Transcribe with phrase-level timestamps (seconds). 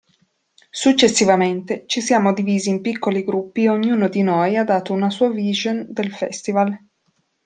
[0.71, 5.29] Successivamente, ci siamo divisi in piccoli gruppi e ognuno di noi ha dato una sua
[5.29, 6.75] vision del festival.